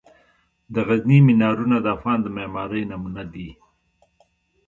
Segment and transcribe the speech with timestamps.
[0.73, 3.49] د غزني مینارونه د افغان د معمارۍ نمونه دي.